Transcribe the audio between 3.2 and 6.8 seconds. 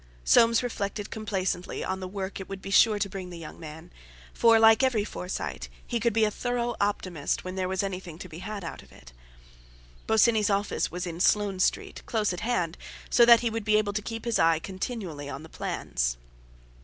the young man; for, like every Forsyte, he could be a thorough